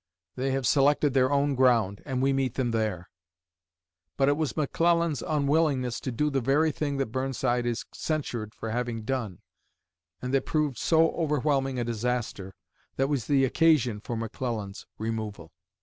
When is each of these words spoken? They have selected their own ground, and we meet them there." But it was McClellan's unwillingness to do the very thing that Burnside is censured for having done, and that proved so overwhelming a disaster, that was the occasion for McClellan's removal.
They 0.35 0.49
have 0.49 0.65
selected 0.65 1.13
their 1.13 1.31
own 1.31 1.53
ground, 1.53 2.01
and 2.07 2.23
we 2.23 2.33
meet 2.33 2.55
them 2.55 2.71
there." 2.71 3.07
But 4.17 4.29
it 4.29 4.35
was 4.35 4.57
McClellan's 4.57 5.21
unwillingness 5.21 5.99
to 5.99 6.11
do 6.11 6.31
the 6.31 6.41
very 6.41 6.71
thing 6.71 6.97
that 6.97 7.11
Burnside 7.11 7.67
is 7.67 7.85
censured 7.93 8.55
for 8.55 8.71
having 8.71 9.03
done, 9.03 9.41
and 10.19 10.33
that 10.33 10.47
proved 10.47 10.79
so 10.79 11.11
overwhelming 11.11 11.77
a 11.77 11.83
disaster, 11.83 12.55
that 12.95 13.09
was 13.09 13.27
the 13.27 13.45
occasion 13.45 13.99
for 13.99 14.17
McClellan's 14.17 14.87
removal. 14.97 15.51